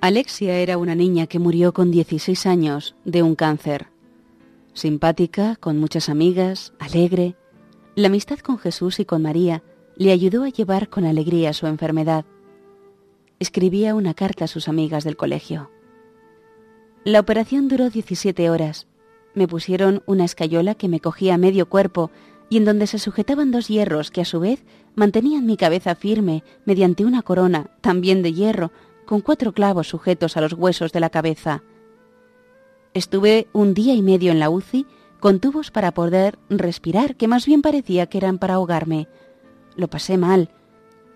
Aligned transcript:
Alexia 0.00 0.58
era 0.58 0.78
una 0.78 0.94
niña 0.94 1.26
que 1.26 1.40
murió 1.40 1.74
con 1.74 1.90
16 1.90 2.46
años 2.46 2.94
de 3.04 3.24
un 3.24 3.34
cáncer. 3.34 3.88
Simpática, 4.72 5.56
con 5.56 5.78
muchas 5.80 6.08
amigas, 6.08 6.72
alegre, 6.78 7.34
la 7.96 8.06
amistad 8.06 8.38
con 8.38 8.58
Jesús 8.58 9.00
y 9.00 9.04
con 9.04 9.22
María 9.22 9.64
le 9.96 10.12
ayudó 10.12 10.44
a 10.44 10.50
llevar 10.50 10.88
con 10.88 11.04
alegría 11.04 11.52
su 11.52 11.66
enfermedad. 11.66 12.24
Escribía 13.40 13.96
una 13.96 14.14
carta 14.14 14.44
a 14.44 14.48
sus 14.48 14.68
amigas 14.68 15.02
del 15.02 15.16
colegio. 15.16 15.68
La 17.02 17.18
operación 17.18 17.66
duró 17.66 17.90
17 17.90 18.50
horas. 18.50 18.86
Me 19.34 19.48
pusieron 19.48 20.04
una 20.06 20.24
escayola 20.24 20.76
que 20.76 20.86
me 20.86 21.00
cogía 21.00 21.36
medio 21.38 21.68
cuerpo 21.68 22.12
y 22.48 22.58
en 22.58 22.64
donde 22.64 22.86
se 22.86 23.00
sujetaban 23.00 23.50
dos 23.50 23.66
hierros 23.66 24.12
que 24.12 24.20
a 24.20 24.24
su 24.24 24.38
vez 24.38 24.64
mantenían 24.94 25.44
mi 25.44 25.56
cabeza 25.56 25.96
firme 25.96 26.44
mediante 26.64 27.04
una 27.04 27.22
corona, 27.22 27.70
también 27.80 28.22
de 28.22 28.32
hierro, 28.32 28.70
con 29.08 29.22
cuatro 29.22 29.54
clavos 29.54 29.88
sujetos 29.88 30.36
a 30.36 30.42
los 30.42 30.52
huesos 30.52 30.92
de 30.92 31.00
la 31.00 31.08
cabeza. 31.08 31.62
Estuve 32.92 33.48
un 33.54 33.72
día 33.72 33.94
y 33.94 34.02
medio 34.02 34.32
en 34.32 34.38
la 34.38 34.50
UCI 34.50 34.86
con 35.18 35.40
tubos 35.40 35.70
para 35.70 35.92
poder 35.92 36.38
respirar, 36.50 37.16
que 37.16 37.26
más 37.26 37.46
bien 37.46 37.62
parecía 37.62 38.04
que 38.04 38.18
eran 38.18 38.36
para 38.36 38.54
ahogarme. 38.54 39.08
Lo 39.76 39.88
pasé 39.88 40.18
mal, 40.18 40.50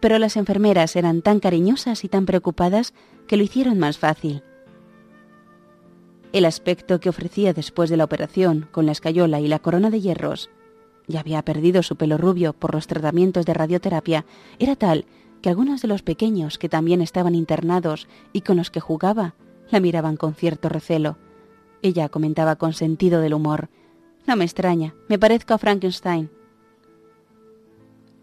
pero 0.00 0.18
las 0.18 0.36
enfermeras 0.36 0.96
eran 0.96 1.22
tan 1.22 1.40
cariñosas 1.40 2.04
y 2.04 2.10
tan 2.10 2.26
preocupadas 2.26 2.92
que 3.26 3.38
lo 3.38 3.42
hicieron 3.42 3.78
más 3.78 3.96
fácil. 3.96 4.42
El 6.34 6.44
aspecto 6.44 7.00
que 7.00 7.08
ofrecía 7.08 7.54
después 7.54 7.88
de 7.88 7.96
la 7.96 8.04
operación, 8.04 8.68
con 8.70 8.84
la 8.84 8.92
escayola 8.92 9.40
y 9.40 9.48
la 9.48 9.60
corona 9.60 9.88
de 9.88 10.02
hierros, 10.02 10.50
ya 11.06 11.20
había 11.20 11.42
perdido 11.42 11.82
su 11.82 11.96
pelo 11.96 12.18
rubio 12.18 12.52
por 12.52 12.74
los 12.74 12.86
tratamientos 12.86 13.46
de 13.46 13.54
radioterapia, 13.54 14.26
era 14.58 14.76
tal 14.76 15.06
que 15.40 15.48
algunos 15.48 15.82
de 15.82 15.88
los 15.88 16.02
pequeños 16.02 16.58
que 16.58 16.68
también 16.68 17.00
estaban 17.00 17.34
internados 17.34 18.08
y 18.32 18.42
con 18.42 18.56
los 18.56 18.70
que 18.70 18.80
jugaba 18.80 19.34
la 19.70 19.80
miraban 19.80 20.16
con 20.16 20.34
cierto 20.34 20.68
recelo. 20.68 21.18
Ella 21.82 22.08
comentaba 22.08 22.56
con 22.56 22.72
sentido 22.72 23.20
del 23.20 23.34
humor. 23.34 23.68
No 24.26 24.36
me 24.36 24.44
extraña, 24.44 24.94
me 25.08 25.18
parezco 25.18 25.54
a 25.54 25.58
Frankenstein. 25.58 26.30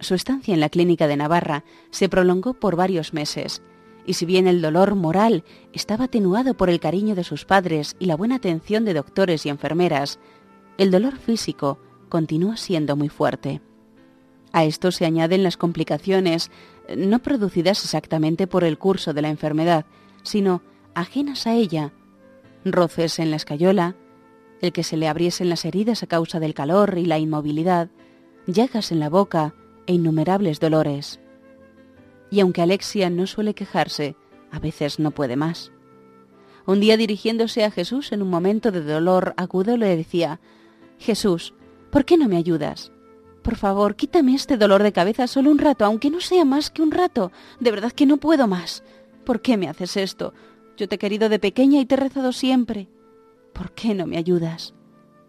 Su 0.00 0.14
estancia 0.14 0.52
en 0.52 0.60
la 0.60 0.68
clínica 0.68 1.06
de 1.06 1.16
Navarra 1.16 1.64
se 1.90 2.08
prolongó 2.08 2.54
por 2.54 2.76
varios 2.76 3.14
meses, 3.14 3.62
y 4.04 4.14
si 4.14 4.26
bien 4.26 4.46
el 4.46 4.60
dolor 4.60 4.96
moral 4.96 5.44
estaba 5.72 6.06
atenuado 6.06 6.54
por 6.54 6.68
el 6.68 6.80
cariño 6.80 7.14
de 7.14 7.24
sus 7.24 7.44
padres 7.44 7.96
y 7.98 8.06
la 8.06 8.16
buena 8.16 8.36
atención 8.36 8.84
de 8.84 8.92
doctores 8.92 9.46
y 9.46 9.48
enfermeras, 9.48 10.18
el 10.76 10.90
dolor 10.90 11.16
físico 11.16 11.78
continuó 12.08 12.56
siendo 12.56 12.96
muy 12.96 13.08
fuerte. 13.08 13.62
A 14.52 14.64
esto 14.64 14.92
se 14.92 15.04
añaden 15.04 15.42
las 15.42 15.56
complicaciones 15.56 16.50
no 16.96 17.20
producidas 17.20 17.82
exactamente 17.84 18.46
por 18.46 18.64
el 18.64 18.78
curso 18.78 19.12
de 19.12 19.22
la 19.22 19.28
enfermedad, 19.28 19.86
sino 20.22 20.62
ajenas 20.94 21.46
a 21.46 21.54
ella, 21.54 21.92
roces 22.64 23.18
en 23.18 23.30
la 23.30 23.36
escayola, 23.36 23.96
el 24.60 24.72
que 24.72 24.82
se 24.82 24.96
le 24.96 25.08
abriesen 25.08 25.48
las 25.48 25.64
heridas 25.64 26.02
a 26.02 26.06
causa 26.06 26.40
del 26.40 26.54
calor 26.54 26.96
y 26.98 27.06
la 27.06 27.18
inmovilidad, 27.18 27.90
llagas 28.46 28.92
en 28.92 29.00
la 29.00 29.10
boca 29.10 29.54
e 29.86 29.94
innumerables 29.94 30.60
dolores. 30.60 31.20
Y 32.30 32.40
aunque 32.40 32.62
Alexia 32.62 33.10
no 33.10 33.26
suele 33.26 33.54
quejarse, 33.54 34.16
a 34.50 34.58
veces 34.58 34.98
no 34.98 35.10
puede 35.10 35.36
más. 35.36 35.72
Un 36.66 36.80
día 36.80 36.96
dirigiéndose 36.96 37.64
a 37.64 37.70
Jesús 37.70 38.12
en 38.12 38.22
un 38.22 38.30
momento 38.30 38.72
de 38.72 38.82
dolor 38.82 39.34
agudo 39.36 39.76
le 39.76 39.96
decía, 39.96 40.40
Jesús, 40.98 41.54
¿por 41.90 42.04
qué 42.04 42.16
no 42.16 42.28
me 42.28 42.38
ayudas? 42.38 42.93
Por 43.44 43.56
favor, 43.56 43.94
quítame 43.94 44.34
este 44.34 44.56
dolor 44.56 44.82
de 44.82 44.94
cabeza 44.94 45.26
solo 45.26 45.50
un 45.50 45.58
rato, 45.58 45.84
aunque 45.84 46.08
no 46.08 46.20
sea 46.20 46.46
más 46.46 46.70
que 46.70 46.80
un 46.80 46.90
rato. 46.90 47.30
De 47.60 47.70
verdad 47.70 47.92
que 47.92 48.06
no 48.06 48.16
puedo 48.16 48.48
más. 48.48 48.82
¿Por 49.26 49.42
qué 49.42 49.58
me 49.58 49.68
haces 49.68 49.98
esto? 49.98 50.32
Yo 50.78 50.88
te 50.88 50.94
he 50.94 50.98
querido 50.98 51.28
de 51.28 51.38
pequeña 51.38 51.78
y 51.78 51.84
te 51.84 51.94
he 51.94 51.98
rezado 51.98 52.32
siempre. 52.32 52.88
¿Por 53.52 53.72
qué 53.72 53.94
no 53.94 54.06
me 54.06 54.16
ayudas? 54.16 54.72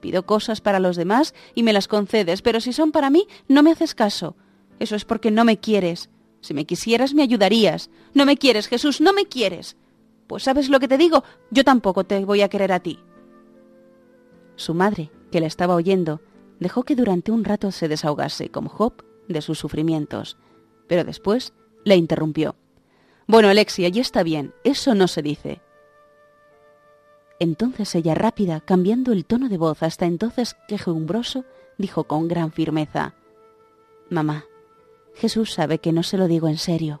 Pido 0.00 0.26
cosas 0.26 0.60
para 0.60 0.78
los 0.78 0.96
demás 0.96 1.32
y 1.54 1.62
me 1.62 1.72
las 1.72 1.88
concedes, 1.88 2.42
pero 2.42 2.60
si 2.60 2.74
son 2.74 2.92
para 2.92 3.08
mí, 3.08 3.26
no 3.48 3.62
me 3.62 3.72
haces 3.72 3.94
caso. 3.94 4.36
Eso 4.78 4.94
es 4.94 5.06
porque 5.06 5.30
no 5.30 5.46
me 5.46 5.58
quieres. 5.58 6.10
Si 6.42 6.52
me 6.52 6.66
quisieras, 6.66 7.14
me 7.14 7.22
ayudarías. 7.22 7.88
No 8.12 8.26
me 8.26 8.36
quieres, 8.36 8.68
Jesús, 8.68 9.00
no 9.00 9.14
me 9.14 9.24
quieres. 9.24 9.78
Pues 10.26 10.42
sabes 10.42 10.68
lo 10.68 10.80
que 10.80 10.88
te 10.88 10.98
digo, 10.98 11.24
yo 11.50 11.64
tampoco 11.64 12.04
te 12.04 12.22
voy 12.26 12.42
a 12.42 12.50
querer 12.50 12.72
a 12.72 12.80
ti. 12.80 12.98
Su 14.56 14.74
madre, 14.74 15.10
que 15.30 15.40
la 15.40 15.46
estaba 15.46 15.74
oyendo, 15.74 16.20
dejó 16.62 16.84
que 16.84 16.96
durante 16.96 17.32
un 17.32 17.44
rato 17.44 17.70
se 17.70 17.88
desahogase, 17.88 18.48
como 18.50 18.68
Job, 18.68 19.04
de 19.28 19.42
sus 19.42 19.58
sufrimientos, 19.58 20.36
pero 20.88 21.04
después 21.04 21.52
la 21.84 21.94
interrumpió. 21.94 22.56
Bueno, 23.26 23.48
Alexia, 23.48 23.88
ya 23.88 24.00
está 24.00 24.22
bien, 24.22 24.54
eso 24.64 24.94
no 24.94 25.08
se 25.08 25.22
dice. 25.22 25.60
Entonces 27.38 27.94
ella 27.94 28.14
rápida, 28.14 28.60
cambiando 28.60 29.12
el 29.12 29.24
tono 29.24 29.48
de 29.48 29.58
voz 29.58 29.82
hasta 29.82 30.06
entonces 30.06 30.56
quejumbroso, 30.68 31.44
dijo 31.78 32.04
con 32.04 32.28
gran 32.28 32.52
firmeza, 32.52 33.14
Mamá, 34.10 34.44
Jesús 35.14 35.52
sabe 35.52 35.78
que 35.78 35.92
no 35.92 36.02
se 36.02 36.18
lo 36.18 36.28
digo 36.28 36.48
en 36.48 36.58
serio. 36.58 37.00